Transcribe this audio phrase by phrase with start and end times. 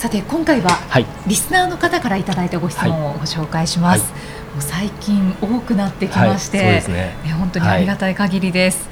[0.00, 8.88] さて今回は、はい、リスナーの方からいただいたご質問をご紹介します、はい、もう最近多くなってきまして、はい、ね、本当にありがたい限りです、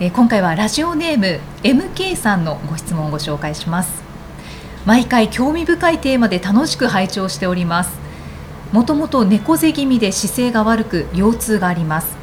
[0.00, 4.02] えー、今回はラジオネーム MK さんのご質問をご紹介します。
[4.84, 7.98] 毎回興味深いテーマで楽しく拝聴しております。
[8.70, 12.14] もともと猫背気味で姿勢が悪く腰痛があります。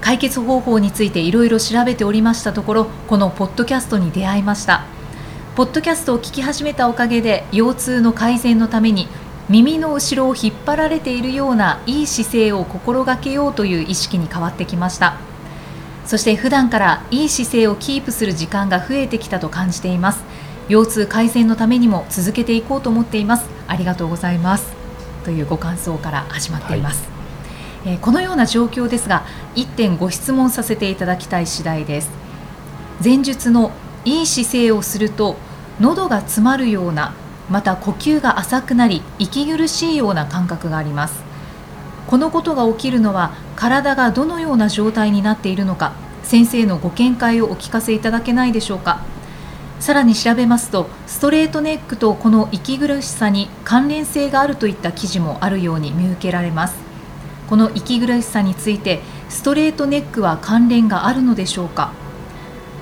[0.00, 4.84] 解決方法についていろいろ調べておりましたところこのポッドキャストに出会いました
[5.58, 9.08] ポッドキャストを聞き始めたおかげで腰痛の改善のために
[9.48, 15.18] 耳の後ろを引っ張られているようないい姿勢を心がけようという意識に変わってきました。
[16.06, 20.22] そして普段からいい姿勢をキープする時間が増えてきたと感じています。
[20.68, 23.48] 腰痛改善のためにも続けていこうと思っています。
[23.66, 24.72] ありがとうございます。
[25.24, 27.02] というご感想から始まっています、
[27.84, 32.10] はい、えー、このような状況ですが1点ご質問させていただきたい次第です。
[33.02, 33.72] 前述の
[34.04, 35.47] いい姿勢をすると
[35.80, 37.14] 喉が詰まるような
[37.48, 41.22] また呼吸が浅くなり息苦しいような感覚があります。
[42.06, 49.02] このことが起きるのは体がどのような状態になっているのか先生のご見解をお聞かせいただけないでしょうか。
[49.78, 56.74] さらに調べますとストレートネックとこの息苦しさに関連性があるといった記事もあるように見受けられます。
[57.48, 61.92] この息苦しさについてストレートネックは関連があるのでしょうか。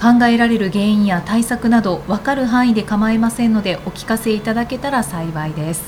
[0.00, 5.82] 考えられる原因や対策など分かる範囲で構いませんのでお聞かせいただけたら幸いです。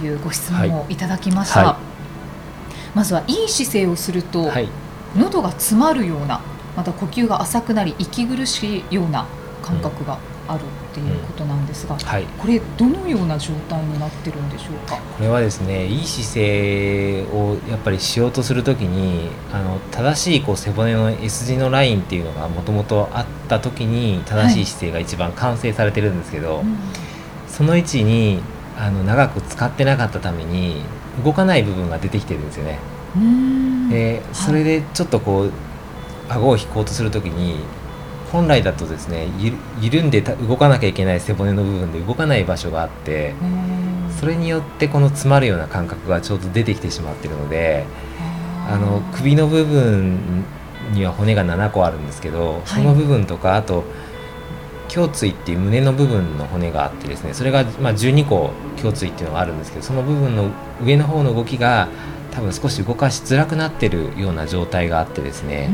[0.00, 1.76] というご質問をいただきました、はいはい、
[2.96, 4.68] まずはいい姿勢をすると、はい、
[5.16, 6.40] 喉が詰まるような
[6.76, 9.26] また呼吸が浅くなり息苦しいような
[9.62, 10.18] 感覚が
[10.50, 14.96] あるっていうことなんですが、うんはい、これどのような状態になってるんでしょうか？
[14.96, 26.64] これはですねいい姿勢をやっぱりしようとするときにあの正しいこう背骨の S 字のラインっていうのがもともとあったときに正しい姿勢が一番完成されてるんですけど、はい。
[26.64, 26.76] うん、
[27.46, 28.40] その位置に
[28.76, 30.82] あの長く使ってなかったために
[31.24, 32.78] 動かない部分が出てきてるんですよね。
[33.90, 35.52] でそれでちょっとこう、
[36.28, 37.56] 顎を引こうとするときに
[38.32, 39.28] 本来だとですね
[39.80, 43.34] 緩んで動かなきゃいけない背骨の部分で動かない場所があって
[44.18, 47.86] それによってこの詰まるような感覚がちょうど出てきてしまってるので
[48.68, 50.44] あの首の部分
[50.92, 53.84] には骨が7個あるんですけど、その部分とかあと
[54.94, 58.50] 胸椎っていう胸の部分の骨があってですねそれがまあ12個
[58.82, 60.50] 胸椎っていうのがあるんですけどその部分の
[60.82, 61.88] 上の方の動きが
[62.32, 65.68] 多分少し動かしづらくなってるような状態があってですね、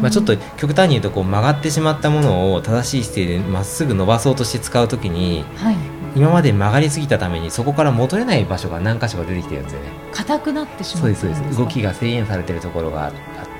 [0.00, 5.76] まあ、ちょっと極端に言うとこう曲がってしまったものを正しい姿勢でまっすぐ伸ばそうとして使う時に、はい、
[6.16, 9.88] 今まで曲がりすぎたためにそこから戻れない場所が何箇所か出てきてるんですよね。
[10.12, 11.02] 硬くなってしまう。
[11.02, 11.58] そうですそうです。
[11.58, 13.12] 動きが制限されてるところがあっ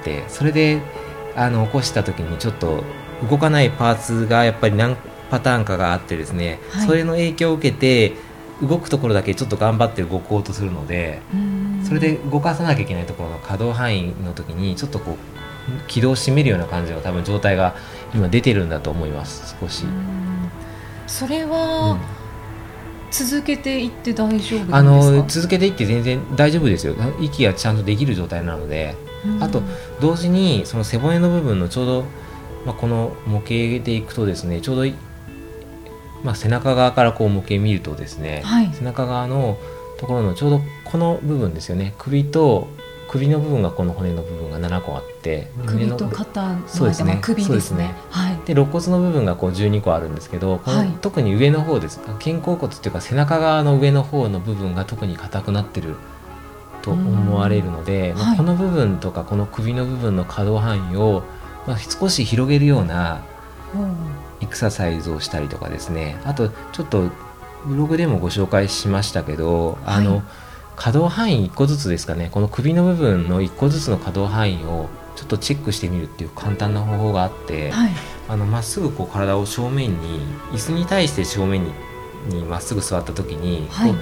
[0.05, 0.81] てそれで
[1.37, 2.83] あの起こした時にちょっと
[3.29, 4.97] 動かないパーツがやっぱり何
[5.31, 8.17] パターンかがあってですね、はい、それの影響を受けて
[8.63, 11.23] 動くところだけちょっと頑張って動こうとするので
[11.85, 15.17] それで動かさなきゃいけないところの可動範囲の時にちょっとこう
[15.87, 17.77] 軌道を締めるような感じの多分状態が
[18.15, 19.85] 今出てるんだと思います少し。
[21.07, 22.19] それは、うん。
[23.11, 26.95] 続けていって大丈夫あの続けていって全然大丈夫ですよ。
[27.21, 28.97] 息がちゃんとできる状態なので、
[29.41, 29.63] あと
[30.01, 32.05] 同時にその背骨の部分のちょうど、
[32.67, 33.49] まあ、この模型
[33.83, 34.85] でいくとですねちょうど
[36.23, 39.59] まあ、背中側からこう模型見るとですね、はい、背中側の
[39.99, 41.95] ところのちょうどこの部分ですよね。
[41.99, 42.69] 首と
[43.09, 47.95] 首の部分がこの骨の部分が7個あって首と肩の間、ね、首ですね。
[48.11, 52.01] はい、で肋骨の部分がこう12個あるんですけどこの、はい、特に上の方です。
[52.23, 55.97] 肩甲骨っていうか背中側の上の方の部分が特に硬くなってる
[56.83, 61.25] と思われるので、まあ、この部分とかこの首の部分の可動範囲を、
[61.67, 63.23] まあ、少し広げるような
[63.75, 66.21] エクササイズをしたりとかですね。
[66.25, 67.11] あとちょっと
[67.67, 70.23] ブログでもご紹介しましたけど、あの、
[70.77, 72.29] 可動範囲1個ずつですかね。
[72.33, 77.73] この首の部分の1個ずつの可動範囲をちょっとチェックしてみるっていう簡単な方法があって
[78.29, 80.21] ま、っすぐこう体を正面に
[80.53, 81.65] 椅子に対して正面
[82.29, 83.95] にまっすぐ座った時に、はい、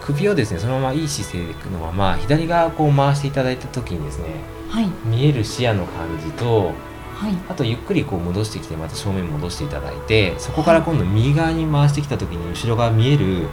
[0.00, 4.28] 首をですねそのままいい姿勢でいくのまま左側こう回していただいた時にですね、
[4.68, 6.72] はい、見える視野の感じと
[7.14, 13.48] はい、あとゆっくりこう戻してきてまた正面戻していただいてそこから今度右側に回してきた時に後ろ側見える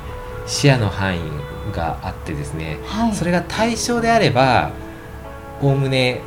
[0.48, 1.22] 視野の範囲
[1.74, 4.72] があってですね、はい、それが対称であれば
[5.62, 6.22] おおむね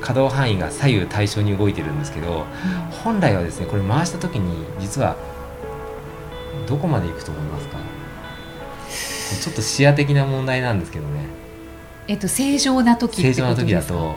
[0.00, 2.44] 可動範囲が左右対称に動いてるんですけどうん。
[3.04, 5.16] 本来はですねこれ回した時に実は
[6.66, 7.78] どこまで行くと思いますか？
[9.42, 11.26] ちょっと視野的な問題なんですけどね。
[12.06, 14.16] えっと正常な時正常な時だと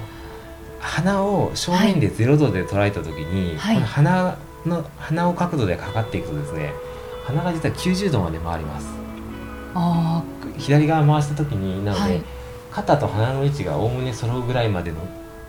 [0.80, 3.76] 鼻を正面で0度で捉えた時に、はい。
[3.76, 6.74] この鼻の鼻を角度でかかっていくとですね
[7.26, 8.88] 鼻が実は90度まで回ります。
[9.74, 10.24] あ
[10.58, 12.22] 左側回した時になので、はい。
[12.72, 14.98] 肩と鼻の位置がおおむね揃うぐらいまでの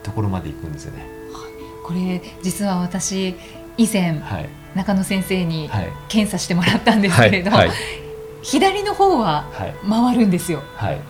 [0.03, 1.07] ところまで行くんですよね。
[1.35, 3.35] あこれ実は私
[3.77, 4.49] 以前はい。
[4.75, 5.93] 中野先生にはい。
[6.09, 7.71] 検査してもらったんですけれど、はい。
[8.43, 9.75] 左の方ははい。
[9.89, 10.63] 回るんですよ。
[10.77, 11.01] はい。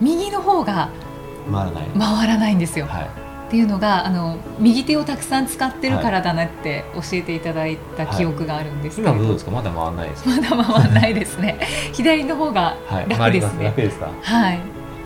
[0.00, 0.90] 右の方が
[1.50, 9.50] 回らない、回らないんですよ、はいっていうのがあの右手をたくさん使ってるからだなって教えていただいた記憶があるんですけれど、今もどうですか？
[9.52, 10.30] まだ回らないですか？
[10.30, 11.58] まだ回らないですね。
[11.94, 13.06] 左の方がはい。
[13.08, 14.58] 楽ですね、楽ですかはい。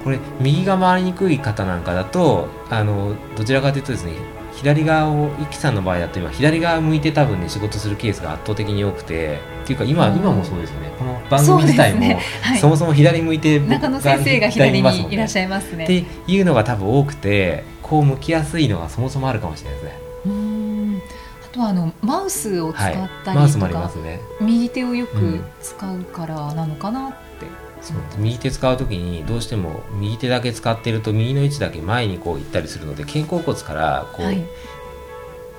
[0.02, 4.12] これ右が回りにくい方なんかだとあのどちらかというとですね
[4.54, 10.16] 左側をイキさんの場合だと今左側向いて多分ね仕事するケースが圧倒的に多くてっていうか今うん。
[10.16, 10.90] 今もそうですよね。
[10.98, 12.18] この番組自体もそね。
[12.40, 12.58] はい。
[12.58, 15.84] そもそも左向いて僕中野先生が左にいらっしゃいますね。
[15.84, 19.98] っていうのが多分多くてこう向きやすいのがそもそもあるかもしれないですね。
[20.26, 21.02] うーん。
[21.44, 24.20] あとはあのマウスを使はいったりとか、すね。
[24.40, 27.18] 右手をよくうん使うからなのかなって、
[27.82, 27.96] そう。
[28.18, 34.44] 右手使う時にどうしても右手だけ使ってると右の位置だけ前にこう行ったりするので肩甲骨からこう、はい、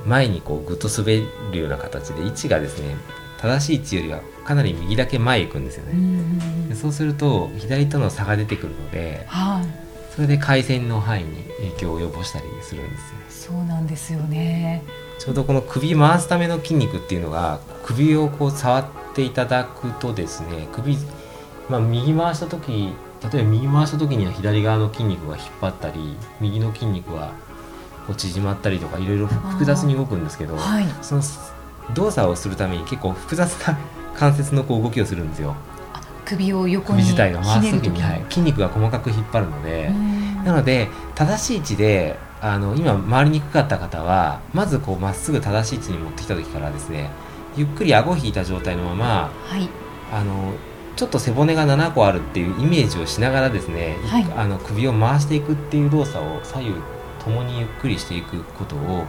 [0.06, 2.95] 前にこうぐっと滑るような形で位置がですね
[3.42, 6.39] 正しい位置よりはかなり右だけ前行くんですようんうん
[6.69, 13.25] ね、うそうすると左との差が出てくるのではい、それで回線の範囲に影響を及ぼしたりするんですよね。
[13.30, 14.84] そうなんですよね。
[15.19, 20.98] ちょうどこの首回すための筋肉っていうのが首をこう触っていただくとですね首、
[21.69, 22.94] まあ、右回した時
[23.31, 27.34] 例えば右回した時には左側の筋肉が引っ張ったり右の筋肉は
[28.07, 31.22] こう縮まったりとかいろいろ複雑に動くんですけど、はい、その
[31.94, 33.78] 動作をするために結構複雑な
[34.18, 35.56] 関節のこう動きをするんですよ。
[35.70, 35.70] あ
[36.38, 38.01] 首を横に首自体が回す時に、ひねる時。
[38.01, 40.22] はい、筋肉が細かく引っ張るので、うん。
[40.44, 47.12] なので正しい位置であの今回りにくかった方はまずこうまっすぐ正しい位置に持ってきた時からですね
[47.56, 49.69] ゆっくり顎引いた状態のままはい、
[50.12, 50.54] あの
[50.95, 54.24] ちょっと背骨が7個あるっていうイメージをしながらですね、はい。
[54.36, 56.74] あの首を回していくっていう動作を左右
[57.24, 59.06] ともにゆっくりしていくことを、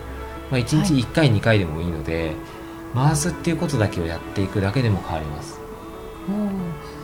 [0.50, 2.32] まあ、1日1回、2回でもいいので
[2.94, 5.60] 回すっていうことだけをやっていくだけでも変わります。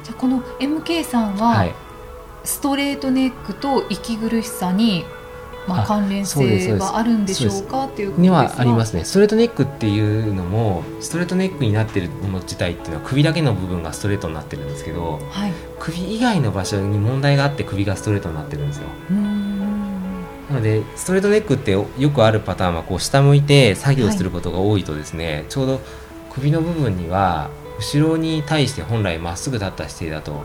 [0.09, 1.75] じゃあこの MK さんは、はい。
[2.45, 5.05] ストレートネックと息苦しさに、
[5.67, 7.85] まあ、あ関連性はあるんでしょうか？
[7.85, 9.05] っていうことにはありますね。
[9.05, 18.87] ストレートネックっていうのもストレートネックになってるもの自体っていうのは首だけの部分がストレートになってるんですけどはい、首以外の場所に問題があって首がストレートになってるんですよ。
[19.11, 20.23] うーん。
[20.49, 25.81] なのでストレートネックってよくあるパターンはこう下向いて作業することが多いとですね、ちょうど
[26.33, 30.43] 首の部分には後ろに対して本来まっすぐ立った姿勢だと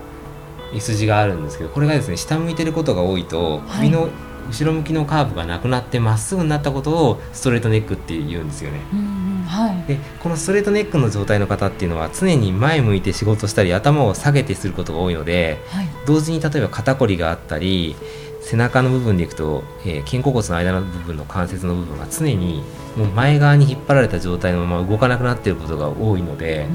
[0.74, 4.10] S 字があるんですけどこれがですね下向いてることが多いと首の
[4.50, 8.82] 後ろ向きのカーブがなくなってまっすぐになったことをストレートネックって言うんですよね。
[8.92, 9.84] うんうんはい。
[9.88, 15.88] でこのストレートネックの状態の方っていうのは常に前向いて仕事したり頭を下げてすることが多いのではい。
[16.06, 17.96] 同時に例えば肩こりがあったり
[18.44, 22.64] 背中の部分でいくと、えー肩甲骨の間の部分の関節の部分が常に
[22.98, 26.68] もう前側に引っ張られた状態のまま動かなくなっていることが多いので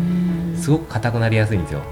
[0.57, 1.83] すごく硬くなりやすいんですよ。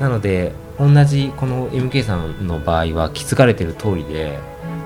[0.00, 4.38] なので同じこの MK さんの場合は気づかれてる通りで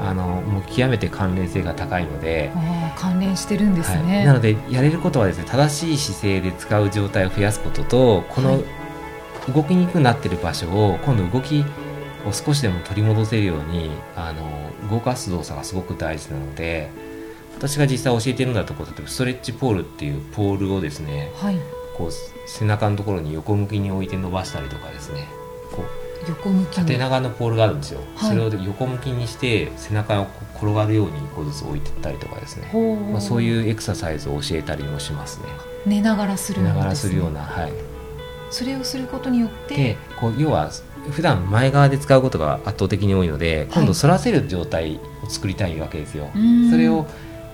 [0.02, 2.52] あのもう極めて関連性が高いので
[2.96, 8.86] 関連してるんですはい、ね、なのでやれることはですね正しい姿勢で使う状態を増やすこととこのはい。
[9.52, 11.64] 動きにくくなってる場所を今度動き
[12.26, 16.90] を少しでも取り戻せるようにあの動かす動作がすごく大事なので
[17.56, 21.58] 私が実際教えてるんだところ例えばストレッチポールっていうポールをですねはい。
[21.96, 22.10] こう
[22.46, 25.26] 背中のところに横向きに置いて伸ばしたりとかですね
[25.72, 26.84] こう横向きに。
[26.84, 28.30] 縦長のポールがあるんですよ、はい。
[28.30, 32.68] それを横向きにして背中を転がるように一個ずつ置いていったりとかですね。
[32.72, 32.96] ほう。
[32.96, 35.46] まあ、そういうエクササイズを教えたりもしますね。
[35.84, 36.70] 寝ながらするよ
[37.28, 37.72] うな、はい。
[38.50, 39.76] それをすることによって。
[39.76, 40.70] で、こう要は
[41.10, 46.30] 普段前側で使うことが圧倒的に多いので、今度反らせる状態を作りたいわけですよ。
[46.34, 47.06] うーんそれを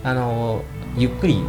[0.03, 0.63] あの
[0.97, 1.43] ゆっくり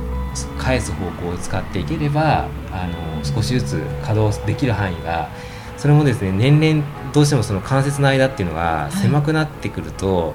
[0.57, 5.29] 返す方向を使っていければ、あの少しずつ稼働できる範囲が。
[5.75, 10.33] それもですね年々どうしてもその関節の間っていうのがい狭くなってくると、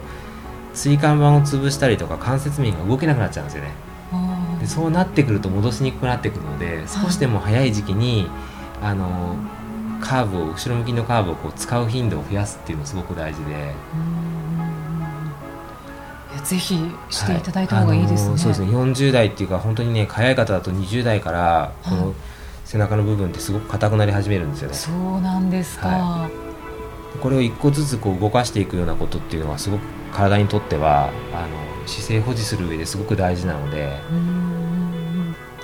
[0.75, 3.71] 椎間板を潰したりとか関節面が動けなくなっちゃうんですよね。
[4.61, 8.29] でそうなってくると戻しにくくなってくるので少しでも早い時期に
[8.83, 9.37] あの
[10.01, 13.75] カーブを後ろ向きのカーブをこう使う頻度を増やすっていうのすごく大事で。
[16.45, 16.79] ぜひ
[17.11, 18.31] していただいた方がいいですね。
[18.31, 18.69] はい、そうですね。
[18.69, 22.15] 40代っていうか本当にね早い方だと20代からこの
[22.65, 24.75] 背中の部分ってすごく硬くなり始めるんですよね。
[24.75, 25.89] そうなんですか。
[25.89, 34.58] はい、これを一個ずつこう動かしていくようなことっていうのはすごく体にとってはあの姿勢保持する上ですごく大事なので。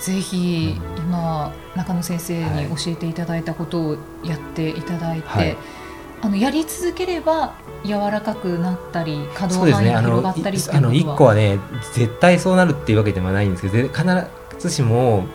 [0.00, 5.56] ぜひ今中野先生に教えていただいたことをやっていただいて、はい、
[6.22, 11.58] あのやり続ければ柔らかくなったり可動範囲が広がったりあの一個はね
[11.92, 14.04] 絶対そうなるっていうわけではないんですけど必
[14.58, 15.26] ずしも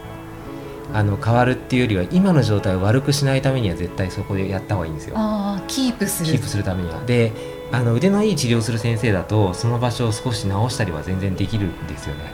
[0.93, 5.13] あの変わるっていうよりは今の状態を悪くしないためには絶対そこでやった方がいいんですよ。
[5.17, 6.99] あキープするキープするためには。
[7.05, 7.31] で
[7.71, 12.33] あの腕のいい治療する先生だとその場所を少し直したりは全然できるんですよね。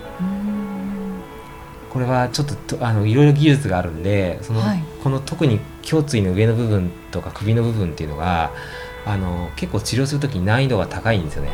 [1.95, 8.51] これはちょっとあのいろいろ技術があるんでその、はい、この特に胸椎の上の部分とか首の部分っていうのが
[9.05, 11.51] あの結構治療する時に難易度が高いんですよね。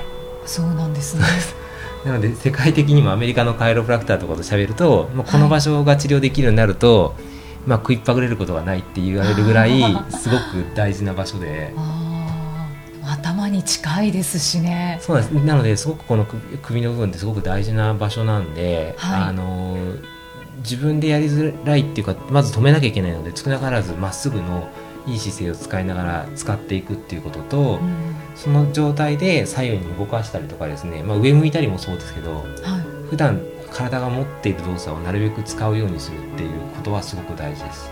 [0.48, 1.26] そうなんですね
[2.04, 7.14] なので世界的にもアメリカのカイロプラクターとかと喋ると、まあ、この場所が治療できるようになると、はい、
[7.68, 9.80] まあ、食いっぱぐれることがないって言われるぐらい
[10.10, 10.42] すごく
[10.74, 11.72] 大事な場所で。
[13.04, 14.98] 頭に近いですしね。
[15.02, 15.30] そうです。
[15.32, 16.26] なのですごくこの
[16.64, 19.78] 首の部分ってすごく大事な場所なんで、はい、あの
[20.62, 24.70] 自分でやりづらいっていうかまず止めなきゃいけないので少なからずまっすぐの
[25.08, 32.44] いい姿勢を使いながら使っていくっていうことと、うん、その状態で左右に動かしたりとかですね、まあ、上向いたりもそうですけど、はい、
[33.10, 33.42] 普段
[33.72, 37.92] 体が持っている動作をなるべく使うようにするっていうことはすごく大事です。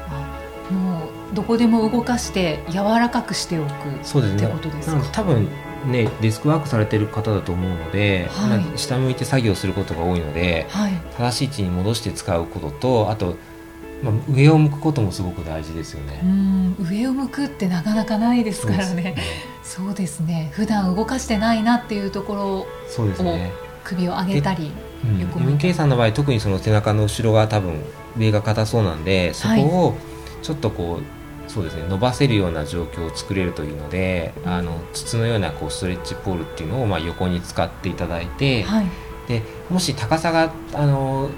[0.71, 3.69] もうどこでも動かして柔らかくしておく
[4.03, 4.43] そうですね。
[4.43, 5.01] ってことですか。
[5.11, 5.47] 多分
[5.85, 13.37] ね、デスクワークされてる方だと思うので、はい、下向いて作業することが多いので、はい、正しい位置に戻して使うこととあと、
[14.03, 16.21] まあ、上を向くこともすごく大事ですよね。
[16.79, 19.15] 上を向くってなかなかないですからね。
[19.63, 20.51] そうですね。
[20.53, 23.51] 普段動かしてないなっていうところをそうですね。
[23.83, 24.71] 首を上げたり、
[25.03, 27.81] うん、横 MK さんの場合特にその背中の後ろが多分
[28.17, 29.95] 上が硬そうなんでそこを
[30.43, 31.18] ちょっとこう、はい
[31.49, 31.83] そうですね。
[31.89, 38.87] 伸ばせるような状況を作れるというのであの筒のようなこうストレッチポールっていうのをまあ横に使っていただいて、はい、
[39.27, 41.29] でもし高さがあの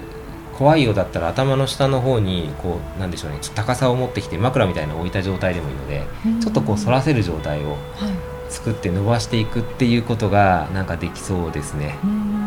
[0.58, 6.04] 怖いようだったら頭の下の方にこうなんでしょうね高さを持ってきて枕みたいなのを置いた状態でもいいので
[6.40, 7.76] ちょっとこう反らせる状態を
[8.50, 11.98] 作って伸ばしていくっていうことがなんかできそうですね。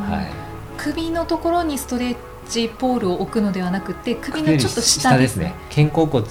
[0.07, 0.44] はい、
[0.85, 5.55] 首のところにストレッチポールを置くのではなくて首のちょっと下ですね。
[5.75, 6.23] 肩甲骨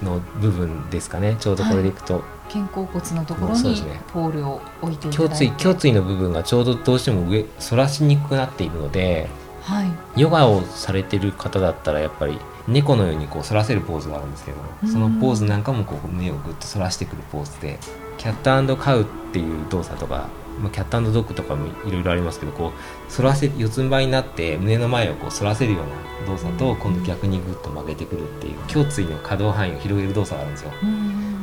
[0.00, 1.36] の部分ですかね。
[1.40, 5.64] ちょうどこれでいくと、はい、肩甲骨のところにポールを置いていただいて。
[5.64, 9.28] 胸椎の部分がちょうどどうしても上反らしにくくなっているので、
[9.62, 12.38] はい、ヨガをされてる方だったらやっぱり
[12.68, 14.58] 猫のようにこう反らせるポーズがあるんですけど
[14.92, 17.80] そのポーズなんかもこう胸をぐっと反らしてくるポーズで
[18.18, 22.72] キャットカウっていう動作とかまあ、キャットドッグとかもいろいろありますけどこ
[23.08, 30.72] う反らせ四つん這いになって胸の前をこう反らせるような動作と今度逆にグッと曲げてくるっていう胸椎の可動範囲を広げる動作があるんですよ。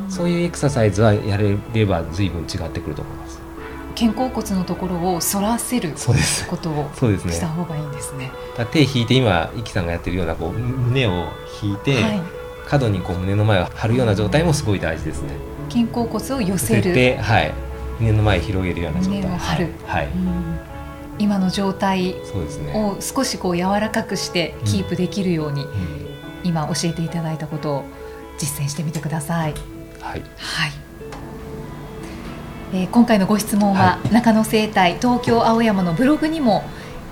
[0.10, 3.40] そういうエクササイズはやれれば随分違ってくると思います。
[3.96, 5.94] 肩甲骨のところを反らせる
[6.50, 8.32] ことをした方がいいんですね。
[8.56, 11.28] すね手引いて今イキさんがやってるようなこう胸を
[11.64, 12.22] 引いて、はい、
[12.68, 15.30] 角にこう胸の前を張るような状態もすごい大事ですね。
[15.70, 17.18] 肩甲骨を寄せる。
[17.22, 17.65] はい。
[18.00, 19.22] 胸の前広げるような状態。
[19.22, 20.08] 胸を張る、はい、
[21.20, 22.16] 今の状態
[22.74, 25.66] を少しこう柔らかくしてキープできるように、
[26.44, 27.84] 今教えていただいたことを
[28.38, 29.54] 実践してみてください。
[30.02, 30.72] はい、はい。
[32.74, 36.64] えー、今回のご質問は、はい、中野生態東京青山のブログにも、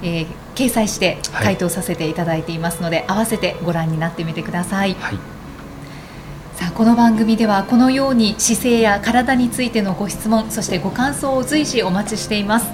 [0.02, 4.96] えー、掲載して回答させていただいていますので、はい、合わせてご覧になってみてください。
[4.96, 5.33] はい
[6.64, 12.72] さあこの番組ではこのように姿勢や体についてのご質問そしてご感想を随時お待ちしています。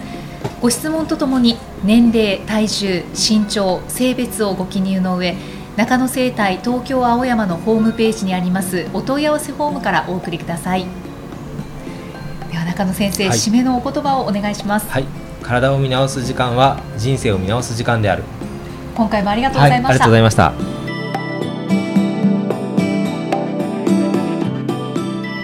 [0.62, 5.36] ご質問とともに年齢体重身長性別をご記入の上
[5.76, 10.86] 中野生態東京青山のホームページにありますお問い合わせフォームからお送りください。
[12.52, 14.88] では中野先生、はい、締めのお言葉をお願いします。
[14.88, 15.06] はい。
[15.42, 18.24] 体を見直す時間は人生を見直す時間である。
[18.94, 20.79] 今回もありがとうございました、はい、ありがとうございました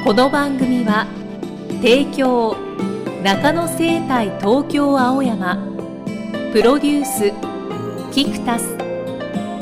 [0.05, 1.07] この番組は
[1.81, 2.55] 提供
[3.23, 5.55] 中野生態東京青山
[6.53, 8.77] プロデュースキクタス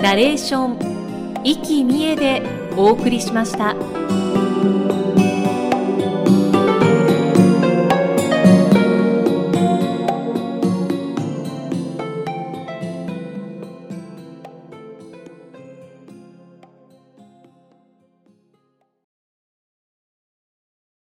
[0.02, 2.42] ナレーション生きみえで
[2.76, 3.74] お送りしました。